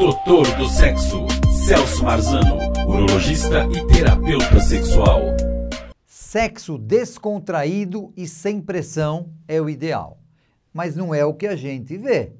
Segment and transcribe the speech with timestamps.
[0.00, 1.26] Doutor do Sexo,
[1.66, 2.56] Celso Marzano,
[2.88, 5.20] urologista e terapeuta sexual.
[6.06, 10.18] Sexo descontraído e sem pressão é o ideal,
[10.72, 12.32] mas não é o que a gente vê.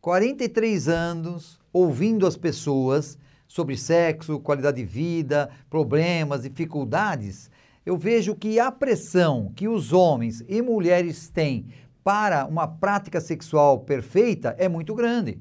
[0.00, 3.16] 43 anos ouvindo as pessoas
[3.46, 7.48] sobre sexo, qualidade de vida, problemas, dificuldades,
[7.86, 11.68] eu vejo que a pressão que os homens e mulheres têm
[12.02, 15.38] para uma prática sexual perfeita é muito grande.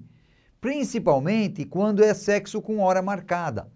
[0.66, 3.68] Principalmente quando é sexo com hora marcada.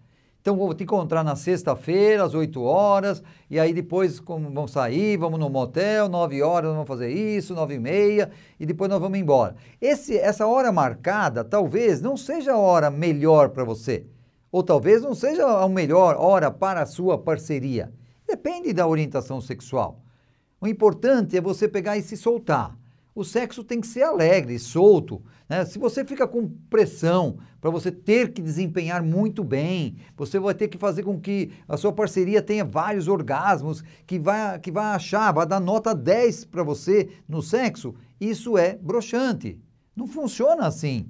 [0.42, 5.16] Então vou te encontrar na sexta-feira, às 8 horas, e aí depois como vamos sair,
[5.16, 9.20] vamos no motel, 9 horas vamos fazer isso, 9 e meia, e depois nós vamos
[9.20, 9.56] embora.
[9.80, 14.08] Esse, essa hora marcada talvez não seja a hora melhor para você,
[14.52, 17.94] ou talvez não seja a melhor hora para a sua parceria.
[18.28, 20.02] Depende da orientação sexual.
[20.60, 22.79] O importante é você pegar e se soltar.
[23.14, 25.22] O sexo tem que ser alegre, solto.
[25.48, 25.66] Né?
[25.66, 30.68] Se você fica com pressão para você ter que desempenhar muito bem, você vai ter
[30.68, 35.34] que fazer com que a sua parceria tenha vários orgasmos, que vai, que vai achar,
[35.34, 39.60] vai dar nota 10 para você no sexo, isso é broxante.
[39.96, 41.10] Não funciona assim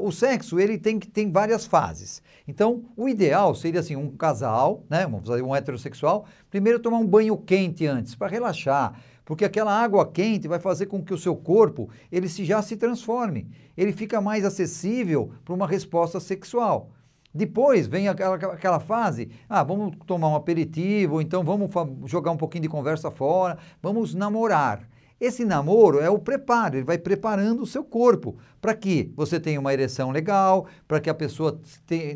[0.00, 2.22] o sexo ele tem tem várias fases.
[2.46, 7.86] Então, o ideal seria assim, um casal, né, um heterossexual, primeiro tomar um banho quente
[7.86, 12.28] antes para relaxar, porque aquela água quente vai fazer com que o seu corpo ele
[12.28, 16.90] se já se transforme, ele fica mais acessível para uma resposta sexual.
[17.34, 21.70] Depois vem aquela, aquela fase, ah, vamos tomar um aperitivo, então vamos
[22.06, 24.88] jogar um pouquinho de conversa fora, vamos namorar.
[25.20, 29.58] Esse namoro é o preparo, ele vai preparando o seu corpo para que você tenha
[29.58, 31.60] uma ereção legal, para que a pessoa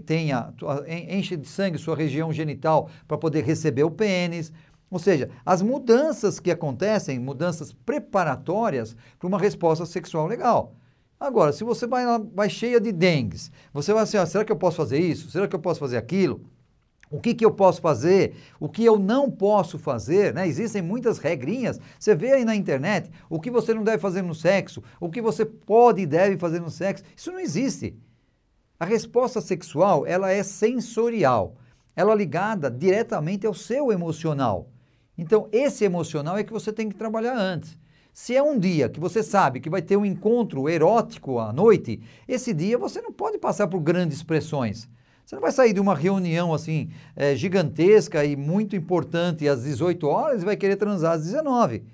[0.06, 0.54] tenha,
[1.08, 4.52] enche de sangue sua região genital para poder receber o pênis.
[4.88, 10.76] Ou seja, as mudanças que acontecem, mudanças preparatórias para uma resposta sexual legal.
[11.18, 14.56] Agora, se você vai, vai cheia de dengues, você vai assim, ah, será que eu
[14.56, 15.30] posso fazer isso?
[15.30, 16.44] Será que eu posso fazer aquilo?
[17.12, 18.34] O que, que eu posso fazer?
[18.58, 20.32] O que eu não posso fazer?
[20.32, 20.48] Né?
[20.48, 21.78] Existem muitas regrinhas.
[21.98, 25.20] Você vê aí na internet o que você não deve fazer no sexo, o que
[25.20, 27.04] você pode e deve fazer no sexo.
[27.14, 27.94] Isso não existe.
[28.80, 31.56] A resposta sexual ela é sensorial.
[31.94, 34.70] Ela é ligada diretamente ao seu emocional.
[35.16, 37.78] Então, esse emocional é que você tem que trabalhar antes.
[38.14, 42.00] Se é um dia que você sabe que vai ter um encontro erótico à noite,
[42.26, 44.88] esse dia você não pode passar por grandes pressões.
[45.24, 50.06] Você não vai sair de uma reunião assim é, gigantesca e muito importante às 18
[50.06, 51.84] horas e vai querer transar às 19,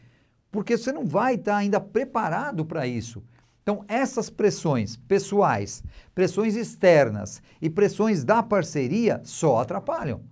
[0.50, 3.22] porque você não vai estar ainda preparado para isso.
[3.62, 5.84] Então, essas pressões pessoais,
[6.14, 10.22] pressões externas e pressões da parceria só atrapalham.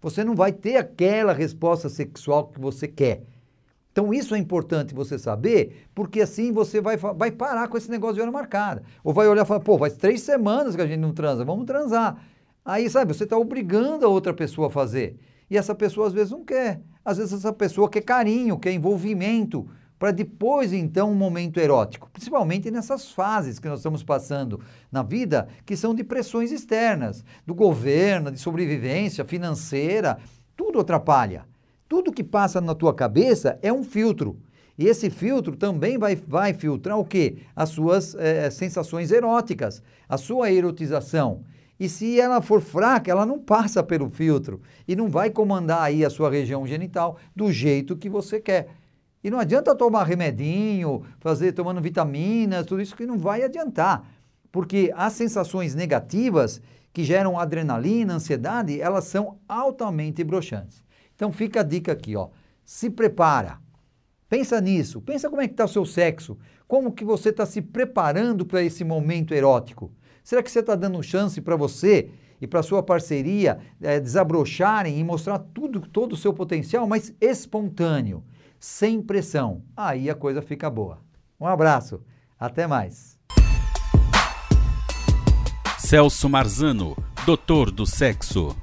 [0.00, 3.22] Você não vai ter aquela resposta sexual que você quer.
[3.92, 8.16] Então, isso é importante você saber, porque assim você vai, vai parar com esse negócio
[8.16, 8.82] de hora marcada.
[9.04, 11.66] Ou vai olhar e falar, pô, faz três semanas que a gente não transa, vamos
[11.66, 12.20] transar.
[12.70, 15.16] Aí, sabe, você está obrigando a outra pessoa a fazer.
[15.50, 16.80] E essa pessoa às vezes não quer.
[17.04, 19.66] Às vezes essa pessoa quer carinho, quer envolvimento,
[19.98, 22.08] para depois então um momento erótico.
[22.12, 24.60] Principalmente nessas fases que nós estamos passando
[24.92, 30.16] na vida, que são de pressões externas, do governo, de sobrevivência financeira,
[30.56, 31.46] tudo atrapalha.
[31.88, 34.38] Tudo que passa na tua cabeça é um filtro.
[34.78, 37.38] E esse filtro também vai, vai filtrar o quê?
[37.56, 41.42] As suas é, sensações eróticas, a sua erotização.
[41.80, 46.04] E se ela for fraca, ela não passa pelo filtro e não vai comandar aí
[46.04, 48.68] a sua região genital do jeito que você quer.
[49.24, 54.06] E não adianta tomar remedinho, fazer tomando vitaminas, tudo isso que não vai adiantar.
[54.52, 56.60] Porque as sensações negativas
[56.92, 60.84] que geram adrenalina, ansiedade, elas são altamente broxantes.
[61.16, 62.28] Então fica a dica aqui, ó.
[62.62, 63.58] Se prepara.
[64.28, 66.36] Pensa nisso, pensa como é que está o seu sexo,
[66.68, 69.90] como que você está se preparando para esse momento erótico.
[70.30, 72.08] Será que você está dando chance para você
[72.40, 78.22] e para sua parceria é, desabrocharem e mostrar tudo, todo o seu potencial, mas espontâneo,
[78.56, 79.64] sem pressão?
[79.76, 81.00] Aí a coisa fica boa.
[81.40, 82.00] Um abraço,
[82.38, 83.18] até mais.
[85.80, 86.96] Celso Marzano,
[87.26, 88.56] doutor do sexo.